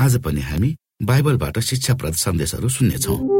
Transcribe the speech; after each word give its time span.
आज 0.00 0.16
पनि 0.16 0.40
हामी 0.40 0.76
बाइबलबाट 1.02 1.58
शिक्षाप्रद 1.58 2.14
सन्देशहरू 2.14 2.68
सुन्नेछौँ। 2.68 3.39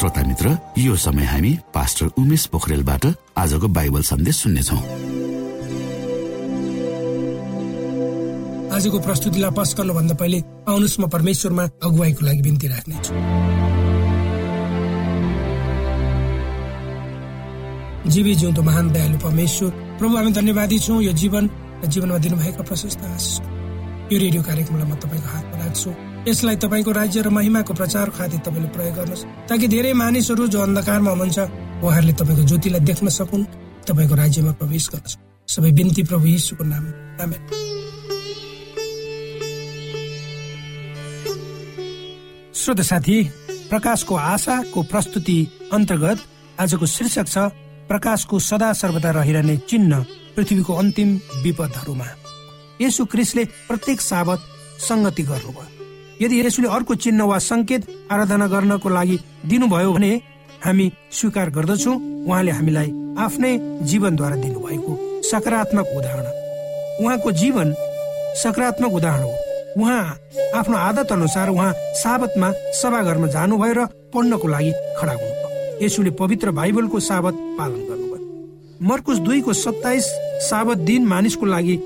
श्रोता 0.00 0.22
मित्र 0.24 0.56
यो 0.78 0.96
समय 0.96 1.24
हामी 1.28 1.50
पास्टर 1.74 2.06
उमेश 2.18 2.44
पोखरेलबाट 2.52 3.04
आजको 3.36 3.68
बाइबल 3.68 4.02
सन्देश 4.02 4.36
सुन्नेछौ। 4.36 4.76
आजको 8.76 8.98
प्रस्तुतिलाई 9.04 9.52
पस 9.52 9.74
गर्नुभन्दा 9.76 10.14
पहिले 10.16 10.38
आउनुहोस् 10.72 11.00
म 11.00 11.08
परमेश्वरमा 11.12 11.64
अगुवाईको 11.84 12.26
लागि 12.26 12.42
बिन्ती 12.48 12.66
राख्नेछु 12.72 13.12
जीवी 18.08 18.34
जिउँदो 18.40 18.62
महान 18.64 18.86
दयालु 18.96 19.18
परमेश्वर 19.20 19.70
प्रभु 20.00 20.16
हामी 20.16 20.32
धन्यवादी 20.32 20.78
छौँ 20.80 21.02
यो 21.04 21.12
जीवन 21.12 21.44
र 21.84 21.86
जीवनमा 21.92 22.18
दिनुभएका 22.24 22.62
प्रशस्त 22.64 23.04
आशिष। 23.04 23.36
यो 24.12 24.16
रेडियो 24.16 24.42
कार्यक्रमलाई 24.48 24.88
म 24.88 24.94
तपाईँको 24.96 25.28
हातमा 25.28 25.56
राख्छु। 25.60 25.90
यसलाई 26.28 26.56
तपाईँको 26.56 26.90
राज्य 26.92 27.20
र 27.22 27.28
महिमाको 27.32 27.72
प्रचार 27.74 28.10
खातिर 28.12 28.40
तपाईँले 28.44 28.68
प्रयोग 28.76 28.94
गर्नुहोस् 28.94 29.24
ताकि 29.48 29.66
धेरै 29.68 29.92
मानिसहरू 29.96 30.46
जो 30.52 30.60
अन्धकारमा 30.60 31.10
हुनुहुन्छ 31.10 31.38
उहाँहरूले 31.80 32.12
तपाईँको 32.12 32.44
ज्योतिलाई 32.44 32.80
देख्न 32.84 33.08
सकुन् 33.08 33.44
तपाईँको 33.88 34.14
राज्यमा 34.14 34.52
प्रवेश 34.60 34.88
गर्न 34.92 35.06
सबै 35.48 35.70
बिन्ती 35.72 36.02
प्रभु 36.04 36.26
यीशुको 36.26 36.64
नाम 36.64 36.84
श्रोत 42.52 42.80
साथी 42.84 43.16
प्रकाशको 43.72 44.14
आशाको 44.14 44.82
प्रस्तुति 44.92 45.38
अन्तर्गत 45.72 46.18
आजको 46.60 46.86
शीर्षक 46.86 47.26
छ 47.26 47.48
प्रकाशको 47.88 48.38
सदा 48.38 48.72
सर्वदा 48.76 49.10
रहिरहने 49.10 49.56
चिन्ह 49.70 50.04
पृथ्वीको 50.36 50.72
अन्तिम 50.74 51.18
विपदहरूमा। 51.42 52.08
यसु 52.80 53.04
क्रिसले 53.04 53.44
प्रत्येक 53.68 54.00
साबत 54.00 54.40
संगति 54.80 55.22
गर्नुभयो। 55.22 55.79
यदि 56.20 56.40
यसुले 56.40 56.68
अर्को 56.68 56.94
चिन्ह 56.94 57.24
वा 57.24 57.38
संकेत 57.40 57.86
आराधना 58.12 58.46
गर्नको 58.46 58.88
लागि 58.88 59.16
दिनुभयो 59.46 59.92
भने 59.92 60.10
हामी 60.64 60.86
स्वीकार 61.10 61.50
गर्दछौ। 61.50 61.92
उहाँले 62.28 62.50
हामीलाई 62.52 62.88
आफ्नै 63.18 63.52
जीवनद्वारा 63.88 64.36
दिनुभएको 64.36 64.92
सकारात्मक 65.24 65.86
उदाहरण। 65.96 66.26
उहाँको 67.00 67.32
जीवन 67.32 67.72
सकारात्मक 68.42 68.92
उदाहरण 68.92 69.22
हो। 69.22 69.34
उहाँ 69.80 70.02
आफ्नो 70.54 70.76
आदत 70.76 71.12
अनुसार 71.12 71.48
उहाँ 71.48 71.72
साबतमा 72.02 72.52
सभाघरमा 72.80 73.26
जानुभयो 73.26 73.74
र 73.74 73.86
पढ्नको 74.12 74.48
लागि 74.48 74.72
खडा 74.98 75.12
हुनुभयो। 75.12 75.84
यसुले 75.84 76.10
पवित्र 76.20 76.50
बाइबलको 76.50 77.00
साबत 77.00 77.34
पालन 77.58 77.80
गर्नुभयो। 77.88 78.86
मर्कुस 78.88 79.18
दुईको 79.24 79.52
सत्ताइस 79.52 80.04
साबत 80.50 80.78
दिन 80.84 81.06
मानिसको 81.06 81.46
लागि 81.46 81.76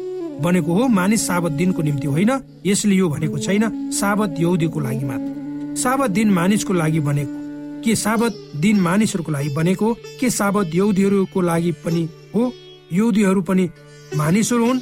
बनेको 0.42 0.72
हो 0.74 0.88
मानिस 0.88 1.26
साबत 1.26 1.52
दिनको 1.52 1.82
निम्ति 1.82 2.06
होइन। 2.06 2.30
यसले 2.66 2.94
यो 2.94 3.08
भनेको 3.08 3.38
छैन 3.38 3.90
साबत 3.90 4.34
यौदीको 4.38 4.80
लागि 4.80 5.04
मात्र। 5.04 5.76
साबत 5.76 6.10
दिन 6.10 6.30
मानिसको 6.30 6.72
लागि 6.72 7.00
बनेको। 7.00 7.36
के 7.84 7.94
साबत 7.96 8.32
दिन 8.56 8.80
मानिसहरूको 8.80 9.32
लागि 9.32 9.48
बनेको? 9.48 9.94
के 10.20 10.30
साबत 10.30 10.74
यौदीहरूको 10.74 11.40
लागि 11.40 11.72
पनि 11.84 12.08
हो? 12.34 12.52
यौदीहरू 12.92 13.42
पनि 13.42 13.70
मानिसहरू 14.16 14.66
हुन्। 14.66 14.80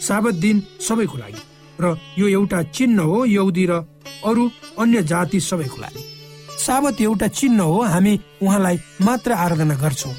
साबत 0.00 0.34
दिन 0.34 0.62
सबैको 0.80 1.18
लागि। 1.18 1.40
र 1.80 1.96
यो 2.18 2.28
एउटा 2.28 2.62
चिन्ह 2.62 3.02
हो 3.02 3.24
यौदी 3.24 3.66
र 3.66 3.72
अरू 4.24 4.50
अन्य 4.78 5.02
जाति 5.02 5.40
सबैको 5.40 5.76
लागि। 5.80 6.02
साबत 6.58 7.00
एउटा 7.00 7.28
चिन्ह 7.28 7.62
हो 7.62 7.80
हामी 7.82 8.20
उहाँलाई 8.42 8.76
मात्र 9.02 9.32
आराधना 9.32 9.74
गर्छौँ 9.74 10.14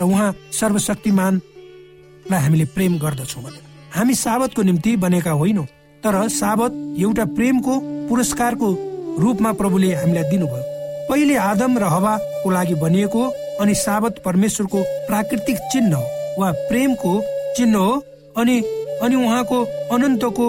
र 0.00 0.04
उहाँ 0.04 0.34
सर्वशक्तिमानलाई 0.52 2.40
हामीले 2.42 2.64
प्रेम 2.74 2.98
गर्दछौँ 2.98 3.42
भनेर 3.42 3.67
हामी 3.94 4.14
साबतको 4.14 4.62
निम्ति 4.62 4.96
बनेका 4.96 5.30
होइनौ 5.30 5.62
तर 6.02 6.16
साबत 6.30 6.72
एउटा 7.00 7.24
प्रेमको 7.36 7.78
पुरस्कारको 8.08 8.68
रूपमा 9.20 9.52
प्रभुले 9.52 9.94
हामीलाई 9.94 10.30
दिनुभयो। 10.30 10.62
पहिले 11.08 11.36
आदम 11.36 11.78
र 11.78 11.84
हवाको 11.84 12.50
लागि 12.50 12.74
बनिएको 12.74 13.22
अनि 13.60 13.74
साबत 13.74 14.22
परमेश्वरको 14.24 14.82
प्राकृतिक 15.06 15.58
चिन्ह 15.72 15.96
वा 16.38 16.50
प्रेमको 16.68 17.12
चिन्ह 17.56 17.78
हो 17.78 18.02
अनि 18.36 18.60
अनि 19.02 19.14
उहाँको 19.16 19.58
अनन्तको 19.92 20.46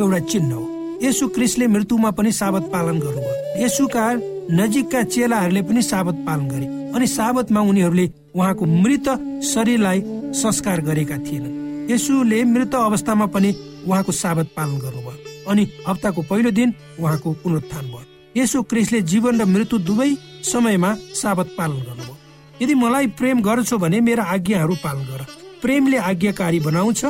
एउटा 0.00 0.18
चिन्ह 0.32 0.54
हो। 0.54 0.64
यसु 1.02 1.28
क्रिसले 1.28 1.66
मृत्युमा 1.66 2.10
पनि 2.10 2.32
साबत 2.32 2.70
पालन 2.72 3.00
गर्नुभयो। 3.00 3.64
यसुका 3.64 4.06
नजिकका 4.52 5.02
चेलाहरूले 5.02 5.62
पनि 5.62 5.82
साबत 5.82 6.24
पालन 6.26 6.48
गरे 6.48 6.66
अनि 6.94 7.06
साबतमा 7.06 7.60
उनीहरूले 7.60 8.10
उहाँको 8.36 8.64
मृत 8.64 9.08
शरीरलाई 9.44 10.02
संस्कार 10.40 10.80
गरेका 10.80 11.16
थिएनन्। 11.18 11.65
यसुले 11.90 12.42
मृत 12.44 12.74
अवस्थामा 12.74 13.26
पनि 13.26 13.54
उहाँको 13.86 14.12
साबत 14.12 14.48
पालन 14.56 14.78
गर्नुभयो 14.78 15.50
अनि 15.50 15.62
हप्ताको 15.88 16.22
पहिलो 16.22 16.50
दिन 16.50 16.74
उहाँको 17.00 17.32
पुनरुत्थान 17.42 17.84
भयो। 17.86 18.04
यसो 18.36 18.62
क्रिसले 18.62 19.00
जीवन 19.02 19.40
र 19.40 19.44
मृत्यु 19.46 19.78
दुवै 19.78 20.10
समयमा 20.42 20.90
साबत 21.14 21.54
पालन 21.58 21.78
गर्नुभयो। 21.80 22.16
यदि 22.62 22.74
मलाई 22.74 23.06
प्रेम 23.18 23.40
गर्छौ 23.42 23.78
भने 23.78 24.00
मेरा 24.00 24.24
आज्ञाहरू 24.24 24.74
पालन 24.84 25.04
गर। 25.04 25.22
प्रेमले 25.62 25.96
आज्ञाकारी 26.10 26.60
बनाउँछ 26.60 27.04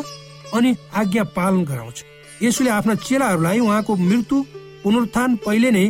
अनि 0.55 0.77
आज्ञा 0.95 1.25
पालन 1.37 1.65
गराउँछ। 1.65 2.05
यसुले 2.43 2.71
आफ्ना 2.71 2.95
चेलाहरूलाई 2.95 3.59
उहाँको 3.61 3.97
मृत्यु 3.97 4.43
पुनरुत्थान 4.85 5.37
पहिले 5.47 5.71
नै 5.71 5.87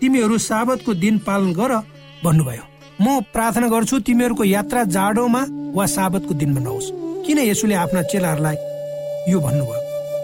तिमीहरू 0.00 0.38
साबतको 0.38 0.94
दिन 0.94 1.18
पालन 1.18 1.52
गर 1.52 1.72
भन्नुभयो। 2.24 2.64
म 3.00 3.20
प्रार्थना 3.32 3.68
गर्छु 3.68 3.98
तिमीहरूको 4.00 4.44
यात्रा 4.44 4.84
जाडोमा 4.96 5.42
वा 5.74 5.86
साबतको 5.86 6.34
दिनमा 6.34 6.60
नहोस्। 6.60 7.03
किन 7.26 7.38
यसुले 7.38 7.74
आफ्ना 7.74 8.02
चेलाहरूलाई 8.02 8.56
यो 9.32 9.40
भन्नुभयो? 9.40 9.80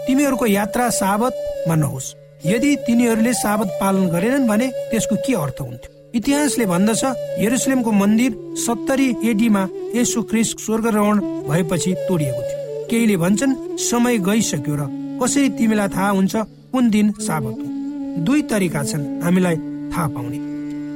तिमीहरूको 0.07 0.45
यात्रा 0.45 0.89
साबतमा 0.89 1.75
नहोस् 1.75 2.13
यदि 2.45 2.75
तिनीहरूले 2.85 3.33
साबत 3.33 3.69
पालन 3.81 4.07
गरेनन् 4.09 4.47
भने 4.47 4.67
त्यसको 4.91 5.15
के 5.25 5.33
अर्थ 5.35 5.61
हुन्थ्यो? 5.61 5.89
इतिहासले 6.17 6.65
भन्दछ 6.65 7.03
यरुसलेमको 7.39 7.91
मन्दिर 7.91 8.31
सत्तरी 8.65 9.07
एडीमा 9.29 9.63
यसो 9.95 10.21
क्रिस 10.29 10.49
स्वर्गरोहण 10.65 11.19
भएपछि 11.47 11.91
तोडिएको 12.07 12.41
थियो। 12.41 12.59
केहीले 12.89 13.17
भन्छन् 13.17 13.53
समय 13.79 14.17
गइसक्यो 14.27 14.75
र 14.75 14.81
कसरी 15.21 15.49
तिमीलाई 15.57 15.89
थाहा 15.95 16.09
हुन्छ 16.09 16.35
कुन 16.73 16.89
दिन 16.89 17.11
साबत 17.27 17.55
हो? 17.59 17.65
दुई 18.25 18.41
तरिका 18.51 18.83
छन् 18.83 19.23
हामीलाई 19.23 19.55
थाहा 19.93 20.07
पाउने। 20.07 20.39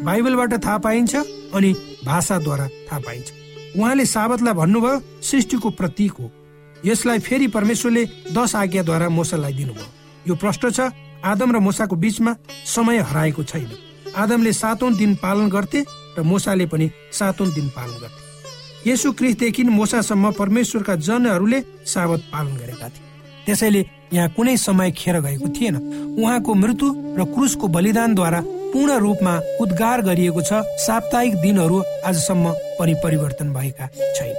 बाइबलबाट 0.06 0.54
थाहा 0.66 0.78
पाइन्छ 0.86 1.16
अनि 1.56 1.72
भाषाद्वारा 2.06 2.68
थाहा 2.68 3.00
पाइन्छ। 3.00 3.28
उहाँले 3.78 4.06
साबतलाई 4.06 4.54
भन्नुभयो 4.54 5.22
सृष्टिको 5.22 5.70
प्रतीक 5.70 6.12
हो। 6.12 6.32
यसलाई 6.86 7.20
फेरि 7.20 7.48
परमेश्वरले 7.48 8.04
दश 8.32 8.56
आज्ञाद्वारा 8.56 9.10
मोसालाई 9.10 9.54
दिनुभयो। 9.54 9.88
यो 10.28 10.36
प्रश्न 10.36 10.70
छ 10.72 10.80
आदम 11.26 11.52
र 11.52 11.60
मोसाको 11.60 11.96
बीचमा 11.96 12.36
समय 12.66 12.98
हराएको 13.00 13.44
छैन। 13.44 13.70
आदमले 14.16 14.54
सातौं 14.54 14.94
दिन 14.96 15.16
पालन 15.16 15.50
गर्थे 15.50 15.82
र 16.18 16.22
मोसाले 16.24 16.66
पनि 16.66 16.90
सातौं 17.12 17.50
दिन 17.52 17.68
पालन 17.70 17.98
गर्थे। 18.00 18.92
यसु 18.92 19.12
क्रिसदेखि 19.12 19.64
मोसासम्म 19.64 20.32
परमेश्वरका 20.32 20.96
जनहरूले 20.96 21.60
साबत 21.86 22.22
पालन 22.32 22.56
गरेका 22.56 22.90
थिए। 22.90 23.04
त्यसैले 23.46 23.82
यहाँ 24.14 24.30
कुनै 24.30 24.56
समय 24.58 24.92
खेर 24.92 25.20
गएको 25.20 25.48
थिएन। 25.50 25.76
उहाँको 26.20 26.54
मृत्यु 26.54 26.88
र 27.18 27.24
क्रुसको 27.26 27.68
बलिदानद्वारा 27.68 28.40
पूर्ण 28.76 28.98
रूपमा 29.00 29.34
उद्गार 29.62 30.02
गरिएको 30.04 30.42
छ 30.42 30.58
साप्ताहिक 30.84 31.36
दिनहरू 31.42 31.78
आजसम्म 32.06 32.52
पनि 32.80 32.94
परिवर्तन 33.04 33.54
भएका 33.54 33.88
छैन। 34.16 34.36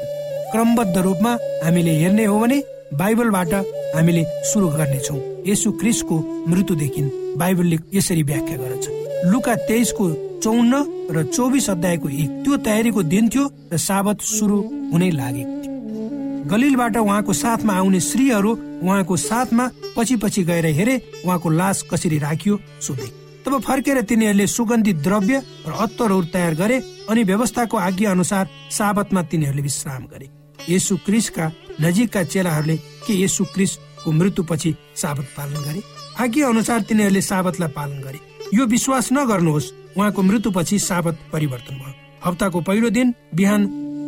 क्रमबद्ध 0.52 0.96
रूपमा 0.98 1.32
हामीले 1.64 1.94
हेर्ने 2.00 2.24
हो 2.24 2.38
भने 2.40 2.58
बाइबलबाट 3.00 3.54
हामीले 3.96 4.24
सुरु 4.50 4.68
गर्नेछौ। 4.68 5.16
यसु 5.46 5.72
क्रिसको 5.80 6.16
मृत्युदेखि 6.48 7.02
बाइबलले 7.38 7.78
यसरी 7.94 8.22
व्याख्या 8.22 8.56
गर्छ 8.60 8.84
लुका 9.32 9.54
तेइसको 9.64 10.04
चौन्न 10.44 10.84
र 11.16 11.24
चौबिस 11.26 11.70
अध्यायको 11.70 12.08
एक 12.22 12.30
त्यो 12.44 12.56
तयारीको 12.68 13.02
दिन 13.12 13.28
थियो 13.32 13.50
र 13.72 13.76
साबत 13.80 14.20
सुरु 14.36 14.62
हुनै 14.92 15.10
लागेको 15.10 15.54
थियो। 15.64 16.48
गलिलबाट 16.52 16.96
उहाँको 16.96 17.32
साथमा 17.42 17.72
आउने 17.72 18.00
श्रीहरू 18.12 18.58
उहाँको 18.84 19.16
साथमा 19.28 19.70
पछि 19.96 20.16
पछि 20.22 20.42
गएर 20.50 20.66
हेरे 20.78 21.02
उहाँको 21.24 21.50
लास 21.50 21.86
कसरी 21.90 22.18
राखियो 22.20 22.60
सोधे। 22.80 23.25
तब 23.46 23.60
फर्केर 23.62 24.00
तिनीहरूले 24.02 24.46
सुगन्धित 24.46 24.96
द्रव्य 24.96 25.42
र 25.66 25.72
अत्तरहरू 25.72 26.24
तयार 26.34 26.54
गरे 26.54 26.76
अनि 27.10 27.22
व्यवस्थाको 27.22 27.76
आज्ञा 27.78 28.10
अनुसार 28.10 28.48
साबतमा 28.70 29.22
तिनीहरूले 29.22 29.62
विश्राम 29.62 30.02
गरे। 30.04 30.28
यसु 30.74 30.96
क्रिसका 31.06 31.46
नजिकका 31.80 32.22
चेलाहरूले 32.24 32.76
के 33.06 33.14
यसु 33.22 33.44
क्रिसको 33.54 34.12
मृत्युपछि 34.12 34.74
साबत 34.96 35.26
पालन 35.36 35.62
गरे? 35.62 35.82
आज्ञा 36.18 36.48
अनुसार 36.48 36.80
तिनीहरूले 36.80 37.20
साबतलाई 37.22 37.68
पालन 37.68 38.02
गरे। 38.02 38.18
यो 38.54 38.66
विश्वास 38.66 39.12
नगर्नुहोस् 39.12 39.72
उहाँको 39.96 40.22
मृत्युपछि 40.22 40.78
साबत 40.78 41.18
परिवर्तन 41.32 41.74
भयो। 41.74 41.94
हप्ताको 42.26 42.60
पहिलो 42.60 42.90
दिन 42.90 43.14
बिहान 43.34 43.62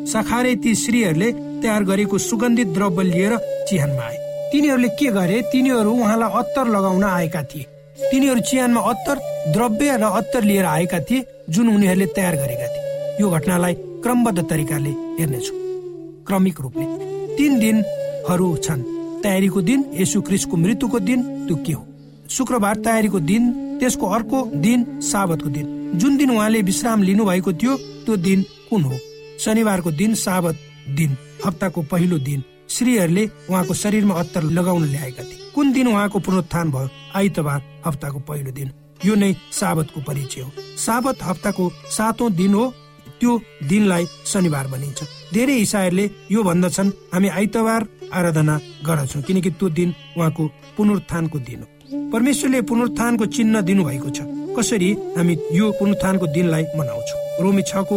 सखारे 0.08 0.54
ती 0.56 0.74
श्रीहरूले 0.74 1.32
तयार 1.62 1.82
गरेको 1.84 2.18
सुगन्धित 2.18 2.68
द्रव्य 2.74 3.04
लिएर 3.04 3.38
चिहानमा 3.70 4.02
आए। 4.02 4.16
तिनीहरूले 4.52 4.88
के 4.88 5.10
गरे? 5.14 5.42
तिनीहरू 5.52 5.92
उहाँलाई 5.92 6.30
अत्तर 6.34 6.66
लगाउन 6.66 7.04
आएका 7.04 7.42
थिए। 7.42 7.77
तिनीहरू 7.98 8.40
चिहानमा 8.40 8.80
अत्तर 8.80 9.18
द्रव्य 9.52 9.96
र 9.96 10.02
अत्तर 10.02 10.42
लिएर 10.42 10.64
आएका 10.64 11.00
थिए 11.00 11.24
जुन 11.50 11.68
उनीहरूले 11.68 12.06
तयार 12.06 12.34
गरेका 12.36 12.66
थिए। 12.66 13.16
यो 13.20 13.30
घटनालाई 13.30 13.74
क्रमबद्ध 13.74 14.44
तरिकाले 14.50 14.90
हेर्नेछु। 15.18 15.54
क्रमिक 16.26 16.60
रूपले। 16.60 16.84
तीन 17.36 17.58
दिनहरू 17.58 18.56
छन्। 18.56 18.82
तयारीको 19.22 19.62
दिन 19.62 19.84
यसु 19.94 20.20
क्रिसको 20.22 20.56
मृत्युको 20.56 20.98
दिन 21.00 21.22
त्यो 21.46 21.56
के 21.56 21.72
हो। 21.72 21.86
शुक्रबार 22.30 22.76
तयारीको 22.76 23.20
दिन 23.20 23.42
त्यसको 23.80 24.06
अर्को 24.06 24.38
दिन 24.54 25.00
साबतको 25.00 25.48
दिन। 25.48 25.66
जुन 25.98 26.16
दिन 26.16 26.30
उहाँले 26.30 26.62
विश्राम 26.62 27.02
लिनु 27.02 27.24
भएको 27.24 27.52
थियो 27.52 27.76
त्यो 28.06 28.16
दिन 28.16 28.42
कुन 28.70 28.82
हो? 28.82 28.98
शनिबारको 29.40 29.90
दिन 29.90 30.14
साबत 30.14 30.56
दिन। 30.88 31.16
हप्ताको 31.46 31.82
पहिलो 31.82 32.18
दिन। 32.18 32.42
श्रीहरूले 32.68 33.24
उहाँको 33.50 33.74
शरीरमा 33.74 34.14
अत्तर 34.14 34.42
लगाउन 34.42 34.84
ल्याएका 34.84 35.22
थिए। 35.22 35.50
कुन 35.54 35.72
दिन 35.72 35.86
उहाँको 35.88 36.18
पुनरुत्थान 36.18 36.70
भयो? 36.70 36.88
आइतबार 37.14 37.62
हप्ताको 37.86 38.18
पहिलो 38.18 38.50
दिन। 38.50 38.72
यो 39.04 39.14
नै 39.14 39.34
साबतको 39.52 40.00
परिचय 40.00 40.40
हो। 40.40 40.50
साबत 40.76 41.22
हप्ताको 41.22 41.70
सातौं 41.90 42.32
दिन 42.32 42.54
हो। 42.54 42.72
त्यो 43.20 43.40
दिनलाई 43.68 44.06
शनिबार 44.26 44.66
भनिन्छ। 44.66 45.02
धेरै 45.34 45.56
इसाईहरूले 45.56 46.10
यो 46.30 46.42
भन्दछन् 46.42 46.90
हामी 47.14 47.28
आइतबार 47.28 47.86
आराधना 48.14 48.54
गर्दछौँ 48.86 49.22
किनकि 49.22 49.50
त्यो 49.50 49.68
दिन 49.68 49.94
उहाँको 50.16 50.46
पुनरुत्थानको 50.76 51.38
दिन 51.38 51.60
हो। 51.60 51.66
परमेश्वरले 52.12 52.60
पुनरुत्थानको 52.62 53.26
चिन्ह 53.26 53.60
दिनुभएको 53.60 54.10
छ। 54.10 54.20
कसरी 54.56 54.90
हामी 55.16 55.34
यो 55.52 55.70
पुनरुत्थानको 55.72 56.26
दिनलाई 56.26 56.64
मनाउँछौँ? 56.78 57.18
रोमी 57.42 57.62
छको 57.62 57.96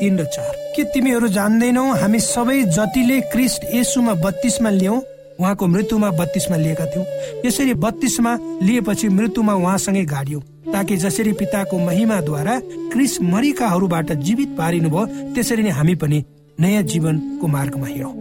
तिन 0.00 0.18
र 0.18 0.24
चार। 0.26 0.52
के 0.76 0.84
तिमीहरू 0.92 1.28
जान्दैनौ? 1.28 1.84
हामी 2.00 2.20
सबै 2.24 2.58
जतिले 2.72 3.20
क्रिस्ट 3.32 3.60
यसुमा 3.74 4.14
बत्तीसमा 4.24 4.70
लियौ 4.70 4.96
उहाँको 5.40 5.66
मृत्युमा 5.66 6.10
बत्तीसमा 6.10 6.56
लिएका 6.56 6.86
थियौँ। 6.86 7.06
यसरी 7.46 7.74
बत्तीसमा 7.74 8.32
लिएपछि 8.62 9.08
मृत्युमा 9.08 9.54
उहाँसँगै 9.54 10.04
गाडियो 10.04 10.40
ताकि 10.72 10.96
जसरी 10.96 11.32
पिताको 11.32 11.78
महिमाद्वारा 11.78 12.54
क्रिस 12.92 13.20
मरिकाहरूबाट 13.22 14.12
जीवित 14.26 14.50
पारिनुभयो 14.58 15.06
त्यसरी 15.34 15.62
नै 15.62 15.70
हामी 15.70 15.94
पनि 15.94 16.18
नयाँ 16.60 16.82
जीवनको 16.82 17.46
मार्गमा 17.46 17.86
हिँडौँ। 17.86 18.14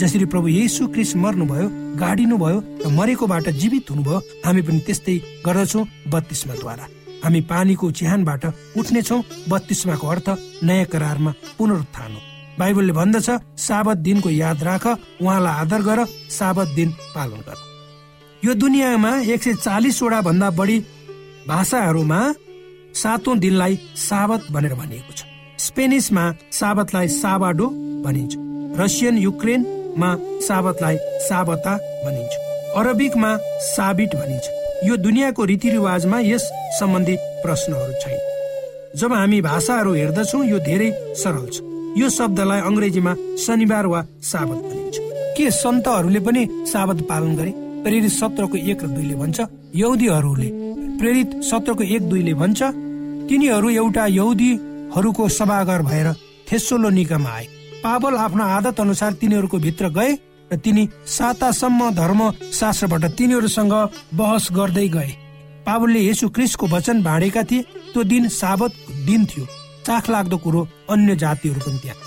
जसरी 0.00 0.24
प्रभु 0.24 0.48
येसु 0.48 0.86
क्रिस 0.88 1.14
मर्नुभयो 1.16 1.68
गाडिनु 2.00 2.36
भयो 2.38 2.58
र 2.82 2.88
मरेकोबाट 2.96 3.48
जीवित 3.60 3.90
हुनुभयो 3.90 4.18
हामी 4.44 4.62
पनि 4.66 4.78
त्यस्तै 4.86 5.16
गर्दछौँ 5.46 5.84
बत्तीसमाद्वारा 6.12 6.84
हामी 7.24 7.40
पानीको 7.50 7.90
चिहानबाट 7.98 8.44
उठ्नेछौ 8.78 9.18
बत्तीसमाको 9.48 10.06
अर्थ 10.06 10.28
नयाँ 10.62 10.86
करारमा 10.92 11.32
पुनरुत्थान 11.58 12.12
हो। 12.12 12.20
बाइबलले 12.58 12.92
भन्दछ 12.92 13.28
साबत 13.58 13.96
दिनको 14.06 14.30
याद 14.30 14.62
राख 14.62 14.86
उहाँलाई 14.86 15.54
आदर 15.60 15.82
गर 15.82 16.04
साबत 16.30 16.68
दिन 16.76 16.90
पालन 17.14 17.40
गर। 17.48 17.58
यो 18.42 18.54
दुनियाँमा 18.54 19.12
एक 19.34 19.42
सय 19.42 19.54
चालिसवटा 19.58 20.20
भन्दा 20.22 20.50
बढी 20.58 20.78
भाषाहरूमा 21.48 22.20
सातौं 22.94 23.38
दिनलाई 23.38 23.78
साबत 23.98 24.46
भनेर 24.52 24.74
भनिएको 24.74 25.12
छ। 25.12 25.24
स्पेनिसमा 25.58 26.24
साबतलाई 26.52 27.08
साबाडो 27.14 27.66
भनिन्छ 28.04 28.32
रसियन 28.80 29.18
युक्रेनमा 29.18 30.10
साबतलाई 30.46 30.96
साबता 31.26 31.72
भनिन्छ 32.04 32.32
अरबिकमा 32.78 33.30
साबिट 33.66 34.14
भनिन्छ 34.14 34.46
यो 34.84 34.96
दुनियाँको 34.96 35.44
रीतिरिवाजमा 35.44 36.18
यस 36.20 36.44
सम्बन्धी 36.78 37.16
प्रश्नहरू 37.42 37.92
छैन। 38.02 38.18
जब 39.00 39.12
हामी 39.12 39.40
भाषाहरू 39.40 39.92
हेर्दछौ 39.94 40.42
यो 40.44 40.58
धेरै 40.68 40.90
सरल 41.22 41.46
छ। 41.48 41.56
यो 41.96 42.08
शब्दलाई 42.10 42.60
अङ्ग्रेजीमा 42.60 43.12
शनिबार 43.44 43.86
वा 43.86 44.00
साबत 44.22 44.58
भनिन्छ। 44.64 44.96
के 45.36 45.50
सन्तहरूले 45.50 46.20
पनि 46.20 46.42
साबत 46.72 46.98
पालन 47.08 47.32
गरे? 47.36 47.52
प्रेरित 47.84 48.10
सत्रको 48.12 48.56
एक 48.56 48.84
र 48.84 48.88
दुईले 48.88 49.14
भन्छ 49.14 49.38
यहुदीहरूले 49.74 50.48
प्रेरित 51.00 51.30
सत्रको 51.44 51.84
एक 51.84 52.02
दुईले 52.08 52.34
भन्छ 52.34 52.62
तिनीहरू 53.28 53.68
एउटा 53.70 54.04
यहुदीहरूको 54.18 55.28
सभागार 55.28 55.82
भएर 55.82 56.08
थेसोलो 56.48 56.88
निकामा 56.90 57.30
आए। 57.30 57.46
पावल 57.84 58.14
आफ्नो 58.16 58.44
आदत 58.56 58.80
अनुसार 58.80 59.12
तिनीहरूको 59.20 59.58
भित्र 59.58 59.88
गए 59.96 60.10
तिनी 60.56 60.88
सातासम्म 61.08 61.90
धर्म 61.94 62.20
शास्त्रबाट 62.52 63.04
तिनीहरूसँग 63.16 63.72
बहस 64.14 64.48
गर्दै 64.52 64.88
गए। 64.88 65.12
पावलले 65.66 66.00
यसु 66.00 66.28
क्रिस्टको 66.28 66.66
वचन 66.66 67.02
भाँडेका 67.02 67.42
थिए 67.42 67.62
त्यो 67.92 68.02
दिन 68.04 68.28
साबत 68.30 68.72
दिन 69.06 69.24
थियो। 69.26 69.44
चाख 69.86 70.10
लाग्दो 70.10 70.36
कुरो 70.36 70.68
अन्य 70.90 71.16
जातिहरू 71.16 71.60
पनि 71.60 71.78
त्यहाँ। 71.78 71.98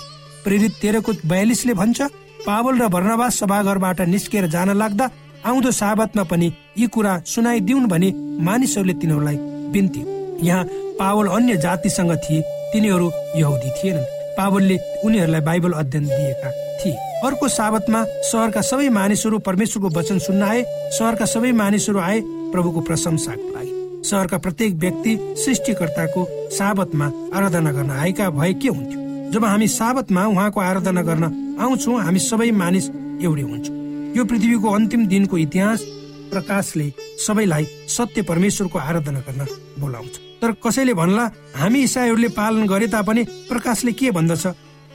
प्रेरित 0.44 0.72
तेह्रको 0.82 1.12
बयालिसले 1.24 1.74
भन्छ 1.74 2.00
पावल 2.46 2.78
र 2.78 2.88
भर्णवास 2.88 3.38
सभाघरबाट 3.38 4.00
निस्केर 4.08 4.46
जान 4.48 4.70
लाग्दा 4.78 5.10
आउँदो 5.46 5.70
साबतमा 5.70 6.22
पनि 6.24 6.52
यी 6.78 6.86
कुरा 6.86 7.12
सुनाइदिउन् 7.26 7.88
भने 7.88 8.08
मानिसहरूले 8.42 8.94
तिनीहरूलाई 8.94 9.36
बिन्ती। 9.72 10.00
यहाँ 10.46 10.64
पावल 10.98 11.26
अन्य 11.36 11.56
जातिसँग 11.56 12.14
थिए 12.24 12.40
तिनीहरू 12.72 13.10
यहुदी 13.36 13.70
थिएनन्। 13.78 14.10
पावलले 14.38 14.76
उनीहरूलाई 15.04 15.40
बाइबल 15.40 15.72
अध्ययन 15.72 16.04
दिएका 16.06 16.50
थिए। 16.78 16.96
अर्को 17.24 17.48
साबतमा 17.48 18.04
सहरका 18.22 18.60
सबै 18.60 18.88
मानिसहरू 18.88 19.38
परमेश्वरको 19.40 19.88
वचन 19.98 20.18
सुन्न 20.18 20.42
आए 20.42 20.62
सहरका 20.98 21.24
सबै 21.26 21.50
मानिसहरू 21.52 21.98
आए 21.98 22.20
प्रभुको 22.52 22.80
प्रशंसाको 22.80 23.48
लागि। 23.54 23.72
सहरका 24.08 24.38
प्रत्येक 24.38 24.74
व्यक्ति 24.74 25.16
सृष्टिकर्ताको 25.44 26.26
साबतमा 26.56 27.06
आराधना 27.34 27.72
गर्न 27.72 27.90
आएका 27.90 28.28
भए 28.30 28.52
के 28.54 28.68
हुन्थ्यो? 28.68 29.00
जब 29.32 29.44
हामी 29.44 29.68
साबतमा 29.68 30.26
उहाँको 30.26 30.60
आराधना 30.60 31.02
गर्न 31.02 31.24
आउँछौँ 31.60 32.00
हामी 32.02 32.18
सबै 32.20 32.50
मानिस 32.52 32.88
एउटै 33.22 33.42
हुन्छौँ। 33.42 33.76
यो 34.16 34.24
पृथ्वीको 34.24 34.68
अन्तिम 34.70 35.06
दिनको 35.06 35.38
इतिहास 35.38 35.82
प्रकाशले 36.30 36.92
सबैलाई 37.26 37.64
सत्य 37.88 38.22
परमेश्वरको 38.22 38.78
आराधना 38.78 39.20
गर्न 39.26 39.46
बोलाउँछ। 39.80 40.14
तर 40.40 40.52
कसैले 40.62 40.94
भन्ला 40.94 41.30
हामी 41.56 41.82
इसाईहरूले 41.82 42.28
पालन 42.38 42.66
गरे 42.66 42.86
तापनि 42.86 43.24
प्रकाशले 43.50 43.92
के 43.92 44.10
भन्दछ? 44.10 44.46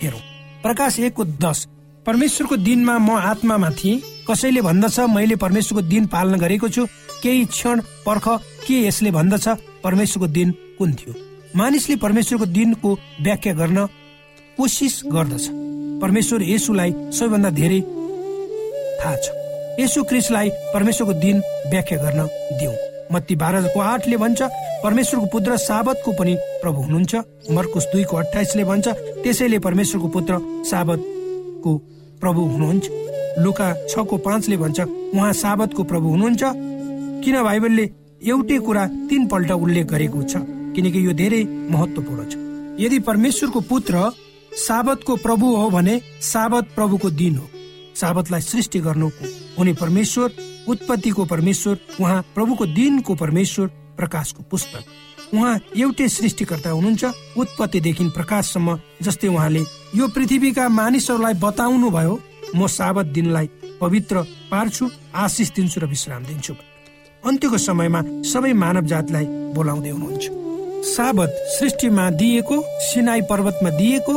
हेरौँ। 0.02 0.24
प्रकाश 0.64 1.00
एकको 1.02 1.26
दस 1.44 1.68
परमेश्वरको 2.06 2.56
दिनमा 2.58 2.98
म 3.00 3.10
आत्मामा 3.32 3.70
थिएँ। 3.80 4.02
कसैले 4.28 4.62
भन्दछ 4.62 5.00
मैले 5.10 5.36
परमेश्वरको 5.36 5.82
दिन 5.88 6.06
पालन 6.08 6.36
गरेको 6.40 6.68
छु। 6.70 6.86
केही 7.24 7.46
क्षण 7.46 7.82
पर्ख 8.06 8.28
के 8.68 8.76
यसले 8.88 9.12
भन्दछ 9.12 9.48
परमेश्वरको 9.84 10.28
दिन 10.28 10.52
कुन 10.78 10.94
थियो? 10.94 11.14
मानिसले 11.56 11.96
परमेश्वरको 11.96 12.46
दिनको 12.46 12.94
व्याख्या 13.24 13.54
गर्न 13.54 13.86
कोसिस 14.58 15.02
गर्दछ। 15.08 15.46
परमेश्वर 16.02 16.44
यसुलाई 16.44 16.92
सबैभन्दा 16.92 17.50
धेरै 17.50 17.80
थाहा 19.00 19.16
छ। 19.16 19.26
यसु 19.80 20.04
क्रिसलाई 20.04 20.50
परमेश्वरको 20.74 21.14
दिन 21.20 21.40
व्याख्या 21.72 21.98
गर्न 22.04 22.28
दिउँ। 22.60 22.76
मत्ती 23.12 23.36
बाह्रको 23.36 23.80
आठले 23.80 24.18
भन्छ 24.18 24.42
परमेश्वरको 24.84 25.26
पुत्र 25.32 25.58
साबतको 25.58 26.12
पनि 26.20 26.36
प्रभु 26.62 26.82
हुनुहुन्छ। 26.82 27.16
मर्कुस 27.52 27.86
दुईको 27.94 28.18
अठाइसले 28.18 28.64
भन्छ 28.64 28.88
त्यसैले 29.24 29.60
परमेश्वरको 29.60 30.08
पुत्र 30.08 30.34
साबतको 31.64 32.20
प्रभु 32.20 32.42
हुनुहुन्छ। 32.42 32.86
लुका 33.40 33.68
छको 33.88 34.18
पाँचले 34.18 34.58
भन्छ 34.58 34.80
उहाँ 35.16 35.34
साबतको 35.34 35.84
प्रभु 35.84 36.08
हुनुहुन्छ। 36.10 36.44
किन 37.24 37.36
बाइबलले 37.44 37.86
एउटै 38.22 38.58
कुरा 38.60 38.84
तीन 39.10 39.28
पल्ट 39.28 39.52
उल्लेख 39.54 39.86
गरेको 39.88 40.24
छ? 40.24 40.44
किनकि 40.76 41.00
यो 41.08 41.14
धेरै 41.14 41.44
महत्वपूर्ण 41.72 42.22
छ। 42.28 42.34
यदि 42.80 43.00
परमेश्वरको 43.00 43.60
पुत्र 43.62 44.12
साबतको 44.58 45.16
प्रभु 45.18 45.56
हो 45.56 45.70
भने 45.70 45.96
साबत 46.22 46.76
प्रभुको 46.76 47.10
दिन 47.12 47.36
हो। 47.38 47.48
साबतलाई 47.96 48.42
सृष्टि 48.42 48.80
गर्नु 48.80 49.08
हुने 49.58 49.74
परमेश्वर 49.74 50.30
उत्पत्तिको 50.68 51.26
परमेश्वर 51.26 51.76
उहाँ 52.00 52.22
प्रभुको 52.36 52.66
दिनको 52.66 53.16
परमेश्वर 53.16 53.68
प्रकाशको 53.98 54.44
पुस्तक। 54.52 54.84
उहाँ 55.34 55.60
एउटै 55.78 56.08
सृष्टिकर्ता 56.10 56.70
हुनुहुन्छ 56.70 57.04
उत्पत्तिदेखि 57.42 58.04
प्रकाशसम्म 58.18 58.78
जस्तै 59.06 59.28
उहाँले 59.28 59.64
यो 60.00 60.08
पृथ्वीका 60.16 60.68
मानिसहरूलाई 60.80 61.34
बताउनु 61.46 61.90
भयो 61.98 62.20
म 62.56 62.68
साबत 62.70 63.06
दिनलाई 63.16 63.50
पवित्र 63.82 64.22
पार्छु 64.52 64.90
आशिष 65.24 65.50
दिन्छु 65.56 65.80
र 65.82 65.86
विश्राम 65.94 66.24
दिन्छु। 66.26 66.54
अन्त्यको 67.24 67.58
समयमा 67.58 68.02
सबै 68.32 68.54
मानव 68.64 68.86
जातलाई 68.92 69.26
बोलाउँदै 69.56 69.90
हुनुहुन्छ। 69.90 70.24
साबत 70.86 71.32
सृष्टिमा 71.56 72.10
दिएको 72.20 72.58
सिनाई 72.88 73.22
पर्वतमा 73.30 73.70
दिएको 73.80 74.16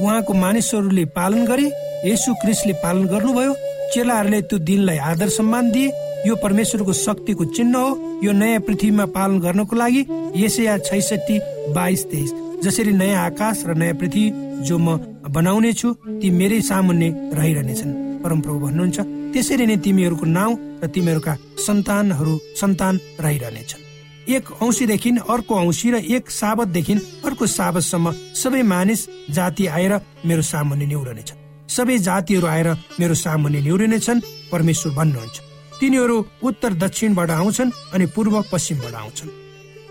उहाँको 0.00 0.32
मानिसहरूले 0.44 1.04
पालन 1.18 1.44
गरे 1.46 1.66
यसु 2.06 2.34
क्रिस्टले 2.42 2.72
पालन 2.84 3.06
गर्नुभयो 3.12 3.52
चेलाहरूले 3.94 4.40
त्यो 4.48 4.58
दिनलाई 4.68 4.98
आदर 5.10 5.28
सम्मान 5.38 5.70
दिए 5.70 5.92
यो 6.26 6.36
परमेश्वरको 6.44 6.92
शक्तिको 7.04 7.44
चिन्ह 7.56 7.78
हो 7.78 8.05
यो 8.24 8.32
नयाँ 8.32 8.60
पृथ्वीमा 8.60 9.04
पालन 9.14 9.38
गर्नको 9.40 9.76
लागि 9.76 10.02
यसया 10.36 10.76
छैसठी 10.78 11.36
बाइस 11.74 12.04
तेइस। 12.10 12.32
जसरी 12.64 12.92
नयाँ 12.92 13.24
आकाश 13.24 13.64
र 13.66 13.74
नयाँ 13.74 13.94
पृथ्वी 13.94 14.24
जो 14.66 14.78
म 14.78 14.96
बनाउने 15.28 15.72
छु 15.72 15.92
ती 16.20 16.30
मेरै 16.30 16.60
सामुन्ने 16.62 17.08
रहिरहनेछन्। 17.36 17.92
परमप्रभु 18.24 18.58
भन्नुहुन्छ 18.58 18.98
त्यसरी 19.32 19.66
नै 19.66 19.76
तिमीहरूको 19.84 20.26
नाउँ 20.26 20.54
र 20.82 20.86
तिमीहरूका 20.88 21.34
सन्तानहरू 21.66 22.34
सन्तान 22.60 22.94
रहिरहनेछन्। 23.20 23.84
एक 24.26 24.44
औँसीदेखि 24.62 25.10
अर्को 25.28 25.54
औँसी 25.54 25.90
र 25.90 25.96
एक 26.16 26.30
साबतदेखि 26.30 26.94
अर्को 27.26 27.46
साबतसम्म 27.46 28.06
सबै 28.34 28.62
मानिस 28.62 29.00
जाति 29.30 29.66
आएर 29.66 29.92
मेरो 30.26 30.42
सामुन्ने 30.42 30.86
निहुरनेछन्। 30.86 31.38
सबै 31.68 31.98
जातिहरू 31.98 32.46
आएर 32.46 32.68
मेरो 33.00 33.14
सामुन्ने 33.14 33.60
निहुरिनेछन् 33.60 34.20
परमेश्वर 34.52 34.92
भन्नुहुन्छ। 34.94 35.45
तिनीहरू 35.80 36.16
उत्तर 36.42 36.72
दक्षिणबाट 36.82 37.30
आउँछन् 37.30 37.70
अनि 37.94 38.06
पूर्व 38.14 38.34
पश्चिमबाट 38.52 38.94
आउँछन्। 38.94 39.30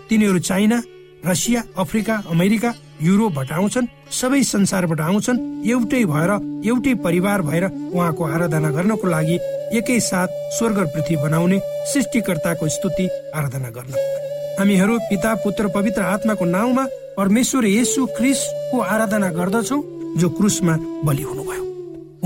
तिनीहरू 0.08 0.38
चाइना 0.38 0.82
रसिया 1.26 1.62
अफ्रिका 1.78 2.14
अमेरिका 2.30 2.72
युरोपबाट 3.02 3.52
आउँछन् 3.52 3.86
सबै 4.12 4.42
संसारबाट 4.44 5.00
आउँछन् 5.00 5.38
एउटै 5.70 6.04
भएर 6.04 6.30
एउटै 6.66 6.94
परिवार 7.04 7.42
भएर 7.42 7.64
उहाँको 7.66 8.24
आराधना 8.24 8.70
गर्नको 8.70 9.06
लागि 9.08 9.38
एकै 9.78 9.98
साथ 10.00 10.28
स्वर्ग 10.58 10.78
पृथ्वी 10.94 11.16
बनाउने 11.16 11.58
सृष्टिकर्ताको 11.92 12.68
स्तुति 12.68 13.06
आराधना 13.34 13.70
गर्न। 13.76 13.92
हामीहरू 14.58 14.98
पिता 15.10 15.34
पुत्र 15.44 15.68
पवित्र 15.68 16.02
आत्माको 16.14 16.44
नाउँमा 16.46 16.84
परमेश्वर 17.16 17.64
येसु 17.66 18.06
क्रिसको 18.16 18.80
आराधना 18.80 19.30
गर्दछौ 19.38 19.82
जो 20.18 20.28
क्रुसमा 20.30 20.76
बलि 21.04 21.22
हुनुभयो। 21.22 21.65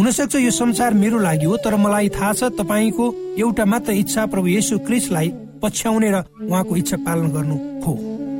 हुनसक्छ 0.00 0.34
यो 0.36 0.50
संसार 0.50 0.94
मेरो 0.94 1.18
लागि 1.18 1.44
हो 1.44 1.56
तर 1.60 1.74
मलाई 1.76 2.08
थाहा 2.08 2.32
छ 2.32 2.44
तपाईँको 2.58 3.06
एउटा 3.38 3.64
मात्र 3.64 3.92
इच्छा 3.92 4.24
प्रभु 4.32 4.46
येसु 4.48 4.78
क्रिसलाई 4.88 5.28
पछ्याउने 5.62 6.10
र 6.10 6.22
उहाँको 6.40 6.76
इच्छा 6.76 6.96
पालन 7.04 7.28
गर्नु 7.28 7.56
हो। 7.84 7.92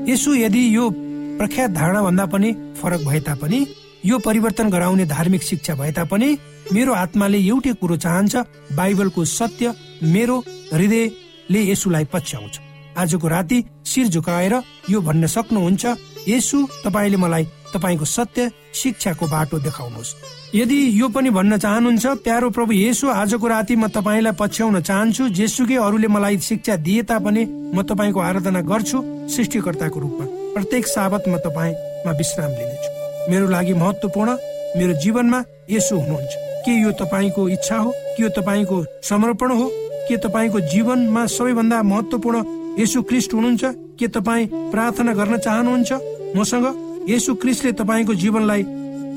यसो 0.09 0.35
यदि 0.35 0.63
यो 0.77 0.89
प्रख्यात 1.37 1.71
धारणा 1.71 2.03
भन्दा 2.03 2.27
पनि 2.33 2.53
फरक 2.81 3.05
भए 3.05 3.21
तापनि 3.21 3.61
यो 4.07 4.19
परिवर्तन 4.19 4.71
गराउने 4.71 5.05
धार्मिक 5.07 5.43
शिक्षा 5.43 5.75
भए 5.75 5.93
तापनि 5.93 6.31
मेरो 6.73 6.93
आत्माले 6.95 7.39
एउटै 7.45 7.73
कुरो 7.77 7.97
चाहन्छ 8.09 8.37
बाइबलको 8.73 9.25
सत्य 9.29 9.75
मेरो 10.03 10.39
हृदयले 10.73 11.71
यसुलाई 11.71 12.05
पछ्याउँछ। 12.13 12.61
आजको 12.97 13.29
राति 13.29 13.65
शिर 13.87 14.09
झुकाएर 14.09 14.55
यो 14.91 15.01
भन्न 15.01 15.27
सक्नुहुन्छ 15.37 15.85
यसु 16.29 16.67
तपाईँले 16.85 17.17
मलाई 17.17 17.45
तपाईँको 17.75 18.05
सत्य 18.05 18.51
शिक्षाको 18.75 19.27
बाटो 19.27 19.59
देखाउनुहोस्। 19.59 20.15
यदि 20.55 20.79
यो 21.01 21.09
पनि 21.09 21.31
भन्न 21.31 21.59
चाहनुहुन्छ 21.59 22.07
प्यारो 22.27 22.51
प्रभु 22.51 22.73
येसु 22.73 23.09
आजको 23.09 23.47
राति 23.47 23.77
म 23.77 23.87
तपाईँलाई 23.89 24.33
पछ्याउन 24.35 24.81
चाहन्छु 24.81 25.29
जेसुकै 25.29 25.77
अरूले 25.77 26.09
मलाई 26.09 26.39
शिक्षा 26.39 26.77
दिए 26.77 27.03
तापनि 27.03 27.45
म 27.75 27.83
तपाईँको 27.83 28.21
आराधना 28.21 28.61
गर्छु 28.61 28.99
सृष्टिकर्ताको 29.31 30.01
रूपमा। 30.01 30.27
प्रत्येक 30.55 30.87
साबत 30.87 31.29
म 31.29 31.37
तपाईँमा 31.39 32.13
विश्राम 32.13 32.51
लिनेछु। 32.51 32.91
मेरो 33.31 33.49
लागि 33.49 33.75
महत्वपूर्ण 33.75 34.31
मेरो 34.79 34.93
जीवनमा 35.03 35.45
यसो 35.71 35.97
हुनुहुन्छ। 35.97 36.35
के 36.67 36.73
यो 36.83 36.91
तपाईँको 36.93 37.49
इच्छा 37.49 37.77
हो? 37.77 37.91
के 37.91 38.23
यो 38.23 38.29
तपाईँको 38.29 38.85
समर्पण 39.03 39.51
हो? 39.53 39.67
के 40.09 40.17
तपाईँको 40.17 40.61
जीवनमा 40.61 41.27
सबैभन्दा 41.27 41.83
महत्वपूर्ण 41.83 42.39
यसु 42.79 43.03
क्रिस्ट 43.03 43.35
हुनुहुन्छ? 43.35 43.65
के 43.99 44.09
तपाईँ 44.09 44.47
प्रार्थना 44.71 45.13
गर्न 45.15 45.39
चाहनुहुन्छ? 45.39 45.93
मसँग 46.37 46.67
यसु 47.09 47.35
क्रिस्टले 47.35 47.73
तपाईँको 47.73 48.15
जीवनलाई 48.15 48.63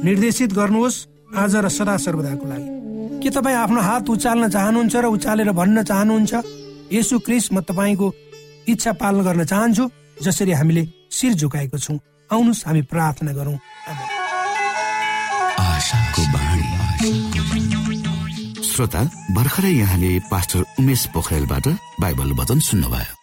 निर्देशित 0.04 0.54
गर्नुहोस् 0.54 0.98
आज 1.36 1.56
र 1.56 1.69
सदा 1.69 1.96
सर्वदाको 1.98 2.46
लागि। 2.48 2.67
के 3.19 3.30
तपाईँ 3.30 3.56
आफ्नो 3.56 3.82
हात 3.82 4.10
उचाल्न 4.10 4.50
चाहनुहुन्छ 4.50 4.96
र 4.96 5.06
उचालेर 5.08 5.52
भन्न 5.52 5.84
चाहनुहुन्छ? 5.84 6.34
यसु 6.91 7.19
क्रिस 7.19 7.52
म 7.54 7.62
तपाईँको 7.62 8.08
इच्छा 8.67 8.91
पालन 8.93 9.22
गर्न 9.24 9.43
चाहन्छु 9.46 9.84
जसरी 10.24 10.52
हामीले 10.52 10.84
शिर 11.12 11.34
झुकाएको 11.34 11.78
छौँ। 11.78 12.00
आउनुहोस् 12.32 12.65
हामी 12.67 12.82
प्रार्थना 12.91 13.32
गरौँ। 13.34 13.58
श्रोता 18.63 19.02
भर्खरै 19.32 19.72
यहाँले 19.72 20.19
पास्टर 20.32 20.62
उमेश 20.80 21.06
पोखरेलबाट 21.13 21.67
बाइबल 22.02 22.32
वचन 22.39 22.60
सुन्नुभयो। 22.60 23.23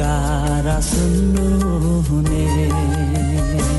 हाम्रो 0.00 0.80
पुकारा 2.08 3.69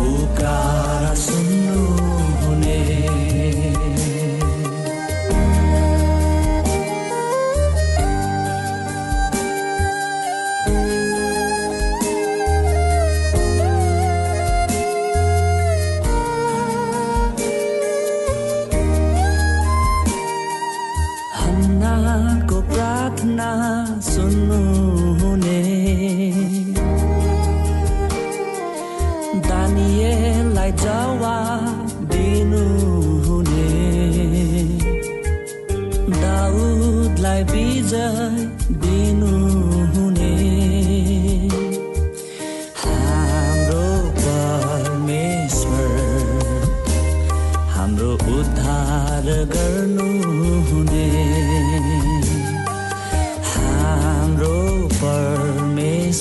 पुकार 0.00 1.14
सुन्नु 1.22 1.80
हुने 2.42 2.78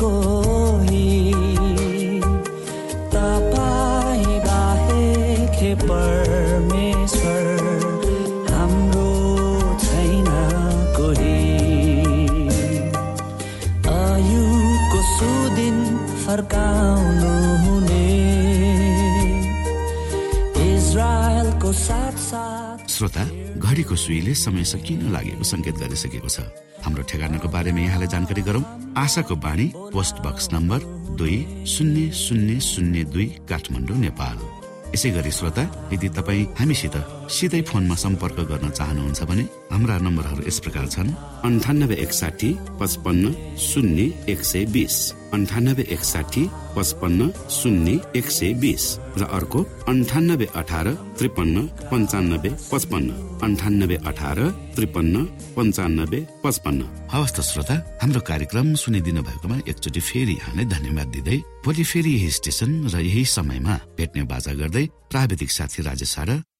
कोही। 0.00 1.08
श्रोता 22.88 23.24
घडीको 23.56 23.96
सुईले 23.96 24.34
समय 24.34 24.64
सकिन 24.64 25.12
लागेको 25.12 25.44
संकेत 25.44 25.74
गरिसकेको 25.74 26.28
छ? 26.28 26.40
हाम्रो 26.82 27.02
ठेगानाको 27.02 27.48
बारेमा 27.48 27.80
यहाँलाई 27.80 28.08
जानकारी 28.08 28.42
गरौं। 28.42 28.77
आशाको 28.98 29.34
बाणी 29.44 29.66
पोस्ट 29.94 30.16
बक्स 30.24 30.48
नम्बर 30.52 30.80
दुई 31.18 31.36
शून्य 31.66 32.10
शून्य 32.14 32.58
शून्य 32.60 33.02
दुई 33.14 33.26
काठमाडौँ 33.48 33.98
नेपाल। 33.98 34.36
यसै 34.94 35.10
गरी 35.16 35.30
श्रोता 35.30 35.64
यदि 35.92 36.08
तपाईँ 36.16 36.44
हामीसित 36.58 36.96
सिधै 37.28 37.60
फोनमा 37.68 37.96
सम्पर्क 38.04 38.38
गर्न 38.50 38.66
चाहनुहुन्छ 38.78 39.20
भने 39.28 39.44
हाम्रा 39.72 39.96
नम्बरहरू 40.06 40.42
यस 40.48 40.58
प्रकार 40.64 40.86
छन्। 40.94 41.08
अन्ठानब्बे 41.44 41.96
एकसाठी 42.04 42.50
पचपन्न 42.80 43.24
शून्य 43.68 44.02
एक 44.32 44.40
सय 44.50 44.64
बिस। 44.74 44.96
अन्ठानब्बे 45.36 45.84
एकसाठी 45.94 46.42
पचपन्न 46.76 47.20
शून्य 47.52 47.92
एक 48.18 48.26
सय 48.32 48.52
बिस। 48.62 48.84
र 49.20 49.22
अर्को 49.38 49.60
अन्ठानब्बे 49.92 50.46
अठार 50.60 50.86
त्रिपन्न 51.18 51.56
पञ्चानब्बे 51.90 52.50
पचपन्न। 52.72 53.08
अन्ठानब्बे 53.44 53.96
अठार 54.10 54.38
त्रिपन्न 54.76 55.14
पञ्चानब्बे 55.56 56.20
पचपन्न। 56.44 56.80
हवस् 57.12 57.34
त 57.36 57.38
श्रोता 57.44 57.76
हाम्रो 58.02 58.20
कार्यक्रम 58.30 58.66
सुनिदिनु 58.82 59.20
भएकोमा 59.28 59.56
एकचोटि 59.70 60.00
फेरि 60.00 60.34
यहाँलाई 60.40 60.66
धन्यवाद 60.74 61.08
दिँदै 61.14 61.38
भोलि 61.64 61.84
फेरि 61.92 62.10
यही 62.16 62.30
स्टेशन 62.40 62.70
र 62.88 62.96
यही 63.04 63.24
समयमा 63.36 63.74
भेट्ने 63.96 64.22
बाजा 64.32 64.52
गर्दै 64.60 64.84
प्राविधिक 65.12 65.50
साथी 65.50 65.80
राजेश 65.88 66.16